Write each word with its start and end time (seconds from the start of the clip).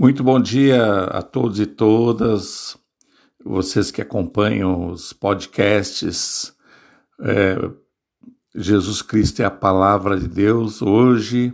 Muito 0.00 0.24
bom 0.24 0.40
dia 0.40 1.04
a 1.04 1.20
todos 1.20 1.60
e 1.60 1.66
todas, 1.66 2.74
vocês 3.44 3.90
que 3.90 4.00
acompanham 4.00 4.88
os 4.88 5.12
podcasts. 5.12 6.54
É, 7.20 7.70
Jesus 8.54 9.02
Cristo 9.02 9.42
é 9.42 9.44
a 9.44 9.50
palavra 9.50 10.18
de 10.18 10.26
Deus. 10.26 10.80
Hoje 10.80 11.52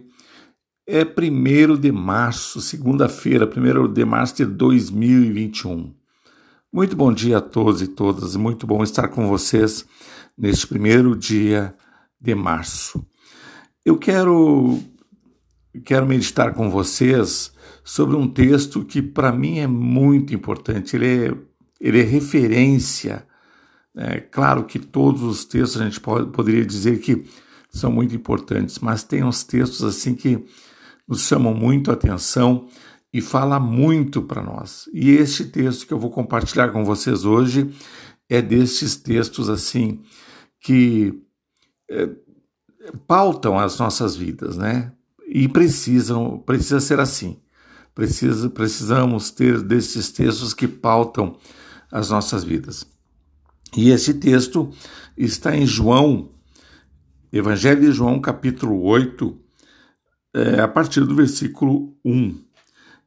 é 0.87 1.03
1 1.03 1.77
de 1.77 1.90
março, 1.90 2.61
segunda-feira, 2.61 3.50
1 3.50 3.93
de 3.93 4.04
março 4.04 4.36
de 4.36 4.45
2021. 4.45 5.92
Muito 6.72 6.94
bom 6.94 7.12
dia 7.12 7.38
a 7.38 7.42
todos 7.42 7.82
e 7.82 7.88
todas, 7.88 8.36
muito 8.36 8.64
bom 8.64 8.84
estar 8.84 9.08
com 9.08 9.26
vocês 9.26 9.84
neste 10.38 10.68
primeiro 10.68 11.16
dia 11.16 11.74
de 12.20 12.36
março. 12.36 13.04
Eu 13.84 13.98
quero, 13.98 14.78
quero 15.84 16.06
meditar 16.06 16.54
com 16.54 16.70
vocês 16.70 17.52
sobre 17.84 18.16
um 18.16 18.28
texto 18.28 18.84
que 18.84 19.01
para 19.01 19.32
mim 19.32 19.59
é 19.59 19.66
muito 19.66 20.34
importante. 20.34 20.96
Ele 20.96 21.27
é, 21.27 21.34
ele 21.80 22.01
é 22.01 22.05
referência. 22.05 23.27
É 23.96 24.20
claro 24.20 24.65
que 24.65 24.78
todos 24.78 25.23
os 25.23 25.45
textos 25.45 25.80
a 25.80 25.84
gente 25.84 26.01
pode, 26.01 26.30
poderia 26.30 26.65
dizer 26.65 27.01
que 27.01 27.24
são 27.70 27.91
muito 27.91 28.15
importantes, 28.15 28.78
mas 28.78 29.04
tem 29.04 29.23
uns 29.23 29.45
textos 29.45 29.84
assim 29.84 30.15
que 30.15 30.45
nos 31.06 31.27
chamam 31.27 31.54
muito 31.54 31.90
a 31.90 31.95
atenção 31.95 32.68
e 33.12 33.20
fala 33.20 33.59
muito 33.60 34.20
para 34.23 34.43
nós. 34.43 34.88
E 34.93 35.10
este 35.10 35.45
texto 35.46 35.87
que 35.87 35.95
eu 35.95 35.98
vou 35.98 36.10
compartilhar 36.10 36.70
com 36.70 36.84
vocês 36.84 37.24
hoje 37.24 37.70
é 38.29 38.43
desses 38.43 38.96
textos 38.96 39.48
assim 39.48 40.02
que 40.60 41.23
é, 41.88 42.10
pautam 43.06 43.59
as 43.59 43.79
nossas 43.79 44.16
vidas, 44.16 44.56
né? 44.56 44.93
E 45.27 45.48
precisam, 45.48 46.39
precisa 46.39 46.80
ser 46.80 47.01
assim. 47.01 47.39
Precisa, 47.95 48.51
precisamos 48.51 49.30
ter 49.30 49.62
desses 49.62 50.13
textos 50.13 50.52
que 50.52 50.68
pautam 50.68 51.37
as 51.91 52.10
nossas 52.10 52.45
vidas. 52.45 52.87
E 53.77 53.91
esse 53.91 54.15
texto 54.15 54.71
está 55.16 55.57
em 55.57 55.66
João, 55.66 56.30
Evangelho 57.33 57.80
de 57.80 57.93
João, 57.93 58.21
capítulo 58.21 58.83
8, 58.83 59.38
é, 60.35 60.60
a 60.60 60.68
partir 60.68 61.01
do 61.01 61.15
versículo 61.15 61.95
1, 62.05 62.38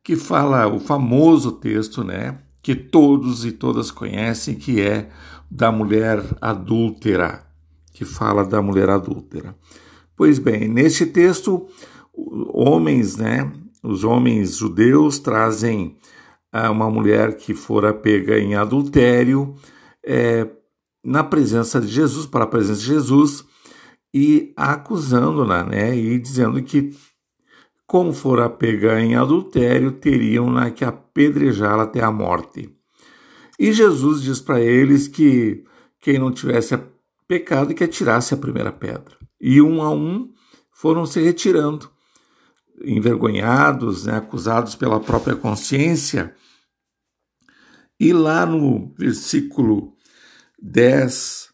que 0.03 0.15
fala 0.15 0.67
o 0.67 0.79
famoso 0.79 1.53
texto, 1.53 2.03
né, 2.03 2.39
que 2.61 2.75
todos 2.75 3.45
e 3.45 3.51
todas 3.51 3.91
conhecem, 3.91 4.55
que 4.55 4.81
é 4.81 5.09
da 5.49 5.71
mulher 5.71 6.23
adúltera, 6.41 7.45
que 7.93 8.05
fala 8.05 8.45
da 8.45 8.61
mulher 8.61 8.89
adúltera. 8.89 9.55
Pois 10.15 10.37
bem, 10.37 10.67
neste 10.67 11.05
texto, 11.05 11.67
homens, 12.53 13.17
né, 13.17 13.51
os 13.83 14.03
homens 14.03 14.57
judeus 14.57 15.19
trazem 15.19 15.97
ah, 16.51 16.69
uma 16.71 16.89
mulher 16.89 17.37
que 17.37 17.53
fora 17.53 17.93
pega 17.93 18.37
em 18.39 18.55
adultério 18.55 19.55
é, 20.05 20.47
na 21.03 21.23
presença 21.23 21.79
de 21.79 21.87
Jesus, 21.87 22.25
para 22.25 22.43
a 22.43 22.47
presença 22.47 22.81
de 22.81 22.87
Jesus, 22.87 23.45
e 24.13 24.53
acusando-na, 24.55 25.63
né, 25.63 25.95
e 25.95 26.19
dizendo 26.19 26.61
que, 26.63 26.95
como 27.85 28.11
fora 28.11 28.49
pega 28.49 28.99
em 28.99 29.15
adultério, 29.15 29.91
teriam 29.91 30.51
né, 30.51 30.71
que 30.71 30.83
apedrejá-la 30.83 31.83
até 31.83 32.03
a 32.03 32.11
morte. 32.11 32.69
E 33.59 33.71
Jesus 33.71 34.21
diz 34.21 34.39
para 34.39 34.61
eles 34.61 35.07
que 35.07 35.63
quem 35.99 36.17
não 36.17 36.31
tivesse 36.31 36.79
pecado 37.27 37.73
que 37.73 37.83
atirasse 37.83 38.33
a 38.33 38.37
primeira 38.37 38.71
pedra. 38.71 39.17
E 39.39 39.61
um 39.61 39.81
a 39.81 39.91
um 39.91 40.31
foram 40.71 41.05
se 41.05 41.21
retirando 41.21 41.89
envergonhados, 42.83 44.05
né, 44.05 44.15
acusados 44.17 44.75
pela 44.75 44.99
própria 44.99 45.35
consciência. 45.35 46.33
E 47.99 48.13
lá 48.13 48.45
no 48.45 48.93
versículo 48.97 49.93
10, 50.61 51.49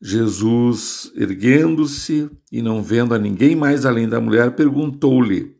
Jesus, 0.00 1.10
erguendo-se 1.16 2.30
e 2.52 2.62
não 2.62 2.82
vendo 2.82 3.14
a 3.14 3.18
ninguém 3.18 3.56
mais 3.56 3.84
além 3.84 4.08
da 4.08 4.20
mulher, 4.20 4.54
perguntou-lhe: 4.54 5.56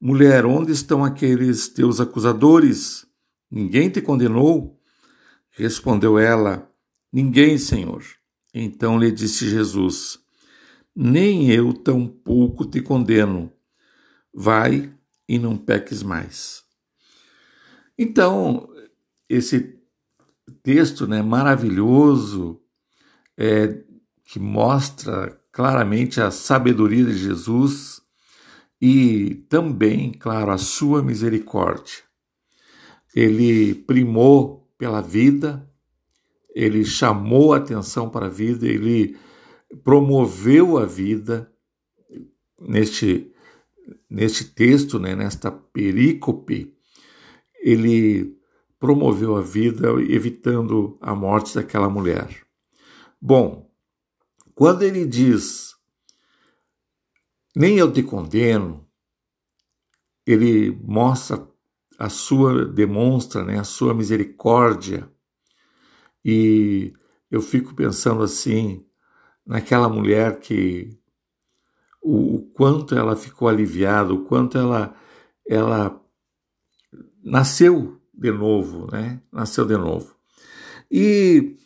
Mulher, 0.00 0.44
onde 0.44 0.72
estão 0.72 1.04
aqueles 1.04 1.68
teus 1.68 2.00
acusadores? 2.00 3.06
Ninguém 3.50 3.88
te 3.88 4.00
condenou? 4.00 4.80
Respondeu 5.50 6.18
ela: 6.18 6.70
Ninguém, 7.12 7.58
Senhor. 7.58 8.02
Então 8.52 8.98
lhe 8.98 9.12
disse 9.12 9.48
Jesus: 9.48 10.18
Nem 10.94 11.50
eu 11.50 11.72
tampouco 11.72 12.64
te 12.64 12.80
condeno 12.80 13.52
vai 14.36 14.92
e 15.26 15.38
não 15.38 15.56
peques 15.56 16.02
mais. 16.02 16.62
Então, 17.98 18.68
esse 19.26 19.80
texto 20.62 21.06
né, 21.06 21.22
maravilhoso, 21.22 22.60
é, 23.36 23.82
que 24.24 24.38
mostra 24.38 25.40
claramente 25.50 26.20
a 26.20 26.30
sabedoria 26.30 27.04
de 27.04 27.16
Jesus 27.16 28.02
e 28.80 29.36
também, 29.48 30.12
claro, 30.12 30.50
a 30.50 30.58
sua 30.58 31.02
misericórdia. 31.02 32.04
Ele 33.14 33.74
primou 33.74 34.70
pela 34.76 35.00
vida, 35.00 35.66
ele 36.54 36.84
chamou 36.84 37.54
a 37.54 37.56
atenção 37.56 38.10
para 38.10 38.26
a 38.26 38.30
vida, 38.30 38.66
ele 38.66 39.16
promoveu 39.82 40.76
a 40.76 40.84
vida 40.84 41.50
neste 42.60 43.32
neste 44.16 44.46
texto, 44.46 44.98
né, 44.98 45.14
nesta 45.14 45.52
perícope, 45.52 46.74
ele 47.60 48.34
promoveu 48.78 49.36
a 49.36 49.42
vida 49.42 49.88
evitando 50.08 50.96
a 51.02 51.14
morte 51.14 51.54
daquela 51.54 51.90
mulher. 51.90 52.46
Bom, 53.20 53.70
quando 54.54 54.82
ele 54.84 55.04
diz 55.04 55.74
nem 57.54 57.76
eu 57.76 57.92
te 57.92 58.02
condeno, 58.02 58.88
ele 60.26 60.70
mostra 60.82 61.46
a 61.98 62.08
sua 62.08 62.64
demonstra, 62.64 63.44
né, 63.44 63.58
a 63.58 63.64
sua 63.64 63.92
misericórdia. 63.92 65.10
E 66.24 66.94
eu 67.30 67.42
fico 67.42 67.74
pensando 67.74 68.22
assim 68.22 68.82
naquela 69.44 69.90
mulher 69.90 70.40
que 70.40 70.98
o, 72.06 72.36
o 72.36 72.42
quanto 72.52 72.94
ela 72.94 73.16
ficou 73.16 73.48
aliviada, 73.48 74.14
o 74.14 74.24
quanto 74.24 74.56
ela, 74.56 74.94
ela 75.44 76.00
nasceu 77.22 78.00
de 78.14 78.30
novo, 78.30 78.88
né? 78.92 79.20
Nasceu 79.32 79.66
de 79.66 79.76
novo. 79.76 80.14
E 80.88 81.58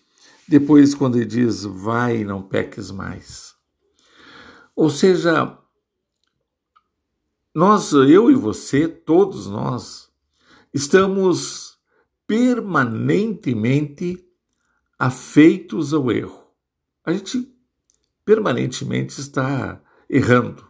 depois, 0.49 0.95
quando 0.95 1.17
ele 1.17 1.27
diz, 1.27 1.65
vai 1.65 2.25
não 2.25 2.41
peques 2.43 2.91
mais. 2.91 3.55
Ou 4.75 4.89
seja, 4.89 5.59
nós, 7.55 7.93
eu 7.93 8.31
e 8.31 8.35
você, 8.35 8.89
todos 8.89 9.47
nós, 9.47 10.11
estamos 10.73 11.79
permanentemente 12.27 14.25
afeitos 14.99 15.93
ao 15.93 16.11
erro. 16.11 16.47
A 17.05 17.13
gente 17.13 17.55
permanentemente 18.25 19.21
está 19.21 19.83
errando. 20.11 20.69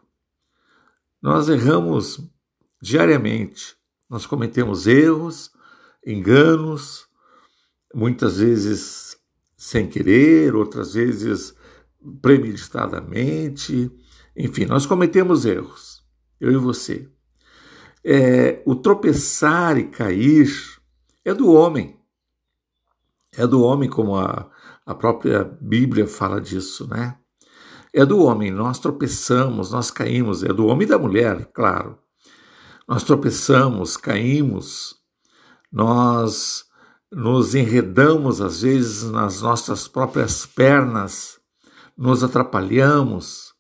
Nós 1.21 1.49
erramos 1.49 2.21
diariamente, 2.81 3.75
nós 4.09 4.27
cometemos 4.27 4.87
erros, 4.87 5.51
enganos, 6.07 7.09
muitas 7.95 8.39
vezes 8.39 9.17
sem 9.57 9.89
querer, 9.89 10.55
outras 10.55 10.95
vezes 10.95 11.55
premeditadamente, 12.21 13.91
enfim, 14.37 14.67
nós 14.67 14.87
cometemos 14.87 15.45
erros, 15.45 16.05
eu 16.39 16.53
e 16.53 16.57
você. 16.57 17.09
É, 18.03 18.63
o 18.65 18.75
tropeçar 18.75 19.77
e 19.79 19.89
cair 19.89 20.51
é 21.25 21.35
do 21.35 21.51
homem, 21.51 21.99
é 23.37 23.47
do 23.47 23.63
homem, 23.63 23.89
como 23.89 24.17
a, 24.17 24.51
a 24.87 24.95
própria 24.95 25.45
Bíblia 25.45 26.07
fala 26.07 26.41
disso, 26.41 26.87
né? 26.89 27.20
É 27.93 28.05
do 28.05 28.23
homem. 28.23 28.51
Nós 28.51 28.79
tropeçamos, 28.79 29.71
nós 29.73 29.91
caímos, 29.91 30.43
é 30.43 30.53
do 30.53 30.67
homem 30.67 30.87
e 30.87 30.91
da 30.91 30.99
mulher, 30.99 31.51
claro. 31.53 31.99
Nós 32.89 33.03
tropeçamos, 33.03 33.97
caímos, 33.97 34.97
nós 35.71 36.65
nos 37.13 37.55
enredamos 37.55 38.41
às 38.41 38.63
vezes 38.63 39.05
nas 39.11 39.43
nossas 39.43 39.89
próprias 39.89 40.47
pernas, 40.47 41.39
nos 41.97 42.23
atrapalhamos 42.23 43.53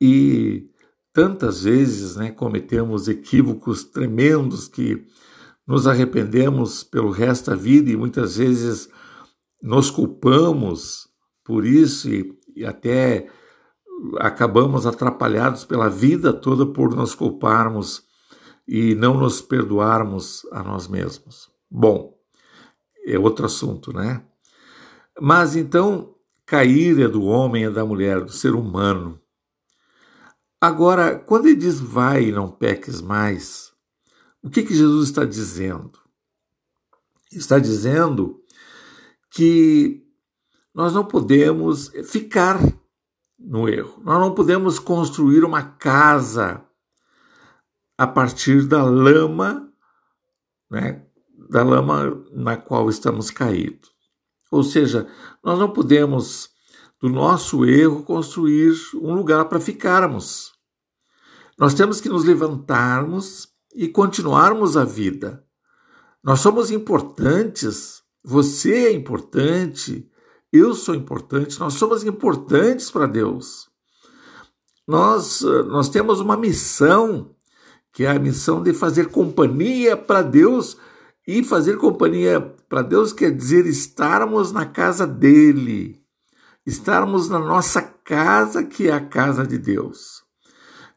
e 0.00 0.68
tantas 1.12 1.62
vezes 1.62 2.16
né, 2.16 2.30
cometemos 2.30 3.06
equívocos 3.06 3.84
tremendos 3.84 4.66
que 4.66 5.06
nos 5.66 5.86
arrependemos 5.86 6.82
pelo 6.82 7.10
resto 7.10 7.50
da 7.50 7.56
vida 7.56 7.90
e 7.90 7.96
muitas 7.96 8.36
vezes 8.36 8.88
nos 9.62 9.90
culpamos 9.90 11.08
por 11.44 11.64
isso 11.64 12.10
e, 12.10 12.36
e 12.56 12.64
até 12.64 13.28
acabamos 14.18 14.86
atrapalhados 14.86 15.64
pela 15.64 15.88
vida 15.88 16.32
toda 16.32 16.66
por 16.66 16.94
nos 16.94 17.14
culparmos 17.14 18.04
e 18.66 18.94
não 18.94 19.14
nos 19.14 19.40
perdoarmos 19.40 20.46
a 20.50 20.62
nós 20.62 20.88
mesmos. 20.88 21.50
Bom, 21.70 22.14
é 23.06 23.18
outro 23.18 23.46
assunto, 23.46 23.92
né? 23.92 24.24
Mas 25.20 25.54
então, 25.54 26.14
cair 26.46 27.00
é 27.00 27.08
do 27.08 27.24
homem, 27.24 27.64
é 27.64 27.70
da 27.70 27.84
mulher, 27.84 28.20
do 28.20 28.32
ser 28.32 28.54
humano. 28.54 29.20
Agora, 30.60 31.18
quando 31.18 31.46
ele 31.46 31.56
diz 31.56 31.78
vai 31.78 32.24
e 32.24 32.32
não 32.32 32.50
peques 32.50 33.00
mais, 33.00 33.72
o 34.42 34.48
que, 34.48 34.62
que 34.62 34.74
Jesus 34.74 35.08
está 35.08 35.24
dizendo? 35.24 35.98
Está 37.30 37.58
dizendo 37.58 38.40
que 39.30 40.03
nós 40.74 40.92
não 40.92 41.04
podemos 41.04 41.88
ficar 42.04 42.58
no 43.38 43.68
erro. 43.68 44.02
Nós 44.02 44.18
não 44.18 44.34
podemos 44.34 44.78
construir 44.78 45.44
uma 45.44 45.62
casa 45.62 46.64
a 47.96 48.06
partir 48.06 48.66
da 48.66 48.82
lama, 48.82 49.72
né, 50.70 51.06
da 51.48 51.62
lama 51.62 52.24
na 52.32 52.56
qual 52.56 52.90
estamos 52.90 53.30
caídos. 53.30 53.92
Ou 54.50 54.64
seja, 54.64 55.06
nós 55.42 55.58
não 55.58 55.72
podemos, 55.72 56.50
do 57.00 57.08
nosso 57.08 57.64
erro, 57.64 58.02
construir 58.02 58.74
um 58.94 59.14
lugar 59.14 59.44
para 59.44 59.60
ficarmos. 59.60 60.52
Nós 61.58 61.74
temos 61.74 62.00
que 62.00 62.08
nos 62.08 62.24
levantarmos 62.24 63.48
e 63.74 63.86
continuarmos 63.88 64.76
a 64.76 64.84
vida. 64.84 65.44
Nós 66.22 66.40
somos 66.40 66.70
importantes, 66.70 68.02
você 68.24 68.86
é 68.86 68.92
importante, 68.92 70.08
eu 70.56 70.72
sou 70.74 70.94
importante, 70.94 71.58
nós 71.58 71.74
somos 71.74 72.04
importantes 72.04 72.90
para 72.90 73.06
Deus. 73.06 73.68
Nós, 74.86 75.40
nós 75.66 75.88
temos 75.88 76.20
uma 76.20 76.36
missão, 76.36 77.34
que 77.92 78.04
é 78.04 78.10
a 78.10 78.18
missão 78.18 78.62
de 78.62 78.72
fazer 78.72 79.08
companhia 79.08 79.96
para 79.96 80.22
Deus, 80.22 80.76
e 81.26 81.42
fazer 81.42 81.76
companhia 81.78 82.40
para 82.68 82.82
Deus 82.82 83.12
quer 83.12 83.34
dizer 83.34 83.66
estarmos 83.66 84.52
na 84.52 84.64
casa 84.64 85.06
dele, 85.06 86.00
estarmos 86.64 87.28
na 87.28 87.38
nossa 87.38 87.82
casa, 87.82 88.62
que 88.62 88.88
é 88.88 88.92
a 88.92 89.00
casa 89.00 89.44
de 89.46 89.58
Deus. 89.58 90.22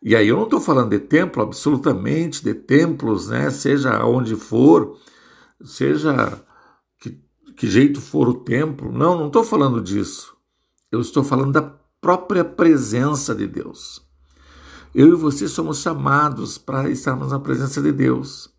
E 0.04 0.16
aí 0.16 0.28
eu 0.28 0.36
não 0.36 0.44
estou 0.44 0.62
falando 0.62 0.92
de 0.92 1.00
templo, 1.00 1.42
absolutamente, 1.42 2.44
de 2.44 2.54
templos, 2.54 3.30
né? 3.30 3.50
Seja 3.50 4.06
onde 4.06 4.36
for, 4.36 4.98
seja 5.64 6.46
que 7.58 7.68
jeito 7.68 8.00
for 8.00 8.30
o 8.30 8.36
templo. 8.36 8.92
Não, 8.92 9.18
não 9.18 9.28
estou 9.28 9.44
falando 9.44 9.82
disso. 9.82 10.38
Eu 10.92 11.02
estou 11.02 11.24
falando 11.24 11.52
da 11.52 11.64
própria 12.00 12.46
presença 12.46 13.34
de 13.34 13.48
Deus. 13.48 14.06
Eu 14.94 15.10
e 15.10 15.16
você 15.16 15.48
somos 15.48 15.80
chamados 15.80 16.58
para 16.58 16.90
estarmos 16.90 17.32
na 17.32 17.40
presença 17.40 17.82
de 17.82 17.92
Deus. 17.92 18.50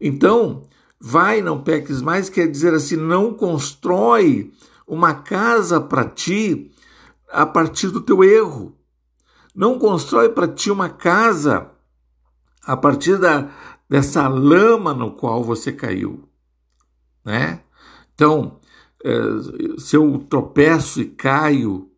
Então, 0.00 0.62
vai, 0.98 1.42
não 1.42 1.62
peques 1.62 2.00
mais, 2.00 2.30
quer 2.30 2.50
dizer 2.50 2.72
assim, 2.72 2.96
não 2.96 3.34
constrói 3.34 4.52
uma 4.86 5.14
casa 5.14 5.80
para 5.80 6.04
ti 6.04 6.72
a 7.30 7.44
partir 7.44 7.88
do 7.88 8.00
teu 8.00 8.24
erro. 8.24 8.74
Não 9.54 9.78
constrói 9.78 10.30
para 10.30 10.48
ti 10.48 10.70
uma 10.70 10.88
casa 10.88 11.70
a 12.66 12.76
partir 12.76 13.18
da, 13.18 13.50
dessa 13.88 14.26
lama 14.28 14.94
no 14.94 15.12
qual 15.12 15.44
você 15.44 15.70
caiu, 15.70 16.26
né? 17.22 17.63
Então, 18.14 18.60
é, 19.04 19.12
se 19.78 19.96
eu 19.96 20.18
tropeço 20.30 21.00
e 21.00 21.06
caio, 21.06 21.90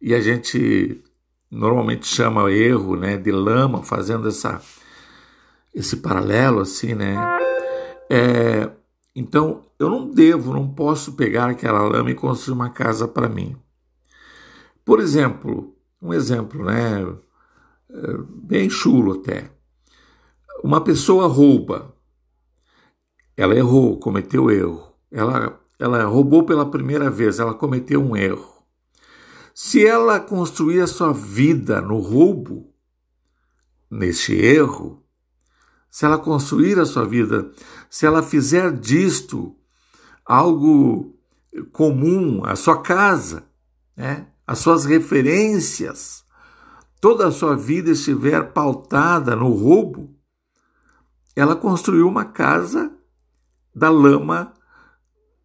e 0.00 0.14
a 0.14 0.20
gente 0.20 1.02
normalmente 1.50 2.06
chama 2.06 2.50
erro 2.50 2.96
né, 2.96 3.16
de 3.16 3.32
lama, 3.32 3.82
fazendo 3.82 4.28
essa, 4.28 4.62
esse 5.74 5.96
paralelo 5.96 6.60
assim, 6.60 6.94
né? 6.94 7.16
É, 8.08 8.70
então, 9.14 9.64
eu 9.78 9.90
não 9.90 10.08
devo, 10.08 10.54
não 10.54 10.68
posso 10.68 11.12
pegar 11.14 11.50
aquela 11.50 11.82
lama 11.82 12.10
e 12.10 12.14
construir 12.14 12.54
uma 12.54 12.70
casa 12.70 13.08
para 13.08 13.28
mim. 13.28 13.56
Por 14.84 15.00
exemplo, 15.00 15.74
um 16.00 16.14
exemplo, 16.14 16.64
né? 16.64 17.04
É, 17.90 18.16
bem 18.28 18.70
chulo 18.70 19.20
até. 19.20 19.50
Uma 20.62 20.80
pessoa 20.80 21.26
rouba, 21.26 21.94
ela 23.36 23.54
errou, 23.54 23.98
cometeu 23.98 24.50
erro 24.50 24.87
ela, 25.10 25.60
ela 25.78 26.04
roubou 26.04 26.44
pela 26.44 26.70
primeira 26.70 27.10
vez, 27.10 27.38
ela 27.38 27.54
cometeu 27.54 28.02
um 28.02 28.16
erro. 28.16 28.58
Se 29.54 29.84
ela 29.84 30.20
construir 30.20 30.80
a 30.80 30.86
sua 30.86 31.12
vida 31.12 31.80
no 31.80 31.98
roubo, 31.98 32.72
neste 33.90 34.34
erro, 34.34 35.04
se 35.90 36.04
ela 36.04 36.18
construir 36.18 36.78
a 36.78 36.84
sua 36.84 37.04
vida, 37.04 37.50
se 37.90 38.06
ela 38.06 38.22
fizer 38.22 38.72
disto 38.72 39.56
algo 40.24 41.18
comum, 41.72 42.44
a 42.44 42.54
sua 42.54 42.82
casa, 42.82 43.44
né? 43.96 44.28
as 44.46 44.58
suas 44.58 44.84
referências, 44.84 46.24
toda 47.00 47.26
a 47.26 47.32
sua 47.32 47.56
vida 47.56 47.90
estiver 47.90 48.52
pautada 48.52 49.34
no 49.34 49.50
roubo, 49.50 50.14
ela 51.34 51.56
construiu 51.56 52.06
uma 52.06 52.24
casa 52.24 52.92
da 53.74 53.90
lama 53.90 54.52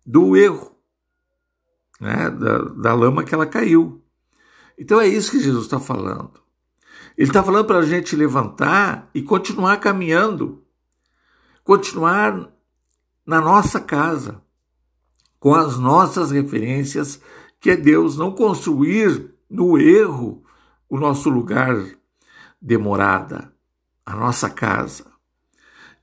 do 0.06 0.36
erro, 0.36 0.78
né? 2.00 2.30
da, 2.30 2.58
da 2.60 2.94
lama 2.94 3.24
que 3.24 3.34
ela 3.34 3.46
caiu. 3.46 4.04
Então 4.78 5.00
é 5.00 5.08
isso 5.08 5.32
que 5.32 5.40
Jesus 5.40 5.66
está 5.66 5.80
falando. 5.80 6.42
Ele 7.18 7.30
está 7.30 7.44
falando 7.44 7.66
para 7.66 7.80
a 7.80 7.86
gente 7.86 8.16
levantar 8.16 9.10
e 9.14 9.22
continuar 9.22 9.78
caminhando, 9.78 10.64
continuar 11.64 12.52
na 13.26 13.40
nossa 13.40 13.80
casa, 13.80 14.42
com 15.40 15.54
as 15.54 15.78
nossas 15.78 16.32
referências, 16.32 17.22
que 17.60 17.70
é 17.70 17.78
Deus, 17.78 18.18
não 18.18 18.32
construir 18.32 19.34
no 19.50 19.78
erro 19.78 20.44
o 20.90 20.98
nosso 20.98 21.30
lugar 21.30 21.76
de 22.62 22.78
morada, 22.78 23.54
a 24.06 24.16
nossa 24.16 24.50
casa. 24.50 25.06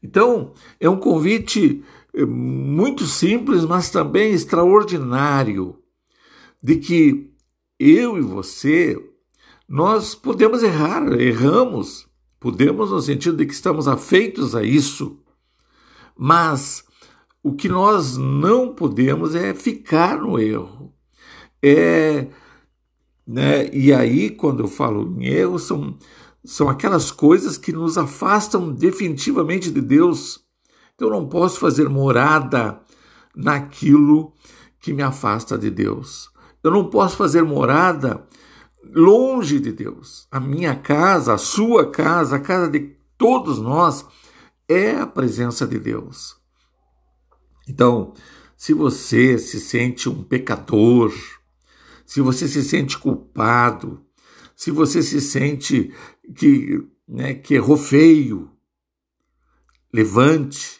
Então, 0.02 0.54
é 0.78 0.88
um 0.88 0.98
convite 0.98 1.84
muito 2.26 3.06
simples, 3.06 3.64
mas 3.64 3.90
também 3.90 4.32
extraordinário, 4.32 5.78
de 6.62 6.76
que 6.76 7.30
eu 7.78 8.18
e 8.18 8.20
você, 8.20 8.96
nós 9.68 10.14
podemos 10.14 10.62
errar, 10.62 11.02
erramos, 11.20 12.06
podemos 12.38 12.90
no 12.90 13.00
sentido 13.00 13.36
de 13.36 13.46
que 13.46 13.54
estamos 13.54 13.88
afeitos 13.88 14.54
a 14.54 14.62
isso, 14.62 15.18
mas 16.16 16.84
o 17.42 17.54
que 17.54 17.68
nós 17.68 18.16
não 18.16 18.74
podemos 18.74 19.34
é 19.34 19.54
ficar 19.54 20.20
no 20.20 20.38
erro. 20.38 20.92
É, 21.62 22.26
né, 23.26 23.70
e 23.72 23.92
aí, 23.92 24.30
quando 24.30 24.64
eu 24.64 24.68
falo 24.68 25.16
em 25.18 25.26
erro, 25.26 25.58
são, 25.58 25.96
são 26.44 26.68
aquelas 26.68 27.10
coisas 27.10 27.56
que 27.56 27.72
nos 27.72 27.96
afastam 27.96 28.72
definitivamente 28.72 29.70
de 29.70 29.80
Deus 29.80 30.44
eu 31.00 31.10
não 31.10 31.28
posso 31.28 31.58
fazer 31.58 31.88
morada 31.88 32.80
naquilo 33.34 34.32
que 34.80 34.92
me 34.92 35.02
afasta 35.02 35.56
de 35.56 35.70
Deus. 35.70 36.30
Eu 36.62 36.70
não 36.70 36.90
posso 36.90 37.16
fazer 37.16 37.42
morada 37.42 38.26
longe 38.84 39.60
de 39.60 39.72
Deus. 39.72 40.26
A 40.30 40.40
minha 40.40 40.74
casa, 40.74 41.34
a 41.34 41.38
sua 41.38 41.90
casa, 41.90 42.36
a 42.36 42.40
casa 42.40 42.68
de 42.68 42.96
todos 43.16 43.58
nós 43.58 44.04
é 44.68 44.96
a 44.96 45.06
presença 45.06 45.66
de 45.66 45.78
Deus. 45.78 46.36
Então, 47.68 48.14
se 48.56 48.74
você 48.74 49.38
se 49.38 49.60
sente 49.60 50.08
um 50.08 50.22
pecador, 50.22 51.12
se 52.04 52.20
você 52.20 52.48
se 52.48 52.62
sente 52.62 52.98
culpado, 52.98 54.04
se 54.56 54.70
você 54.70 55.02
se 55.02 55.20
sente 55.20 55.94
que, 56.34 56.86
né, 57.08 57.34
que 57.34 57.54
errou 57.54 57.76
feio, 57.76 58.50
levante, 59.92 60.79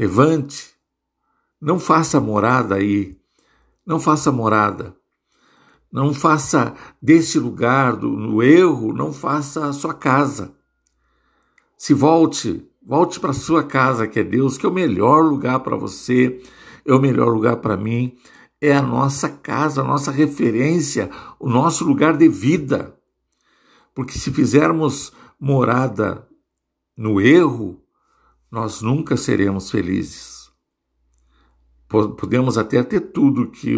Levante, 0.00 0.70
não 1.60 1.78
faça 1.78 2.18
morada 2.18 2.76
aí, 2.76 3.18
não 3.84 4.00
faça 4.00 4.32
morada, 4.32 4.96
não 5.92 6.14
faça 6.14 6.74
deste 7.02 7.38
lugar, 7.38 7.96
do, 7.96 8.08
no 8.08 8.42
erro, 8.42 8.94
não 8.94 9.12
faça 9.12 9.66
a 9.66 9.74
sua 9.74 9.92
casa. 9.92 10.56
Se 11.76 11.92
volte, 11.92 12.66
volte 12.82 13.20
para 13.20 13.34
sua 13.34 13.62
casa, 13.62 14.08
que 14.08 14.20
é 14.20 14.24
Deus, 14.24 14.56
que 14.56 14.64
é 14.64 14.70
o 14.70 14.72
melhor 14.72 15.22
lugar 15.22 15.60
para 15.60 15.76
você, 15.76 16.42
é 16.82 16.94
o 16.94 16.98
melhor 16.98 17.28
lugar 17.28 17.56
para 17.56 17.76
mim, 17.76 18.16
é 18.58 18.74
a 18.74 18.80
nossa 18.80 19.28
casa, 19.28 19.82
a 19.82 19.84
nossa 19.84 20.10
referência, 20.10 21.10
o 21.38 21.46
nosso 21.46 21.84
lugar 21.84 22.16
de 22.16 22.26
vida. 22.26 22.98
Porque 23.94 24.18
se 24.18 24.32
fizermos 24.32 25.12
morada 25.38 26.26
no 26.96 27.20
erro, 27.20 27.84
nós 28.50 28.82
nunca 28.82 29.16
seremos 29.16 29.70
felizes. 29.70 30.50
Podemos 31.88 32.56
até 32.56 32.82
ter 32.82 33.00
tudo 33.00 33.50
que, 33.50 33.74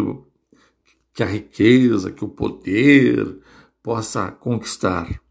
que 1.13 1.23
a 1.23 1.25
riqueza, 1.25 2.11
que 2.11 2.23
o 2.23 2.29
poder 2.29 3.39
possa 3.81 4.31
conquistar, 4.31 5.21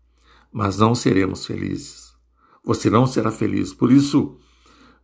mas 0.53 0.79
não 0.79 0.95
seremos 0.95 1.47
felizes. 1.47 2.13
você 2.65 2.89
não 2.89 3.07
será 3.07 3.33
feliz. 3.33 3.73
Por 3.73 3.91
isso, 3.91 4.39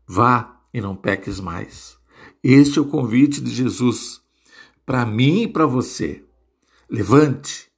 vá 0.07 0.61
e 0.73 0.80
não 0.80 0.95
peques 0.95 1.40
mais. 1.40 1.99
Este 2.42 2.78
é 2.78 2.83
o 2.83 2.87
convite 2.87 3.40
de 3.40 3.50
Jesus 3.50 4.23
para 4.87 5.04
mim 5.04 5.42
e 5.42 5.49
para 5.49 5.66
você. 5.66 6.25
Levante, 6.88 7.71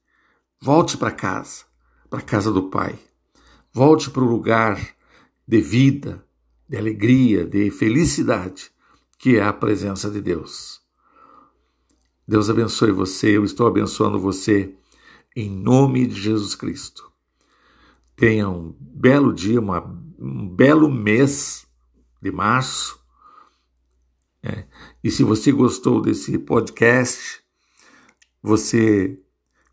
volte 0.61 0.97
para 0.97 1.11
casa, 1.11 1.65
para 2.09 2.19
a 2.19 2.23
casa 2.23 2.51
do 2.51 2.69
Pai. 2.69 2.97
Volte 3.73 4.09
para 4.09 4.23
o 4.23 4.29
lugar 4.29 4.79
de 5.47 5.59
vida, 5.59 6.25
de 6.71 6.77
alegria, 6.77 7.45
de 7.45 7.69
felicidade, 7.69 8.71
que 9.19 9.35
é 9.35 9.43
a 9.43 9.51
presença 9.51 10.09
de 10.09 10.21
Deus. 10.21 10.81
Deus 12.25 12.49
abençoe 12.49 12.93
você, 12.93 13.35
eu 13.35 13.43
estou 13.43 13.67
abençoando 13.67 14.17
você 14.17 14.73
em 15.35 15.49
nome 15.49 16.07
de 16.07 16.15
Jesus 16.15 16.55
Cristo. 16.55 17.11
Tenha 18.15 18.47
um 18.47 18.73
belo 18.79 19.33
dia, 19.33 19.59
uma, 19.59 19.83
um 20.17 20.47
belo 20.47 20.89
mês 20.89 21.67
de 22.21 22.31
março. 22.31 22.97
É. 24.41 24.65
E 25.03 25.11
se 25.11 25.25
você 25.25 25.51
gostou 25.51 26.01
desse 26.01 26.37
podcast, 26.39 27.43
você 28.41 29.19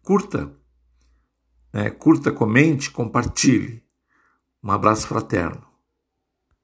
curta, 0.03 0.53
né? 1.73 1.91
curta, 1.91 2.33
comente, 2.33 2.91
compartilhe. 2.91 3.85
Um 4.61 4.73
abraço 4.73 5.07
fraterno. 5.07 5.68